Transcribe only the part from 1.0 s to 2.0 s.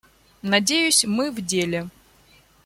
мы в деле.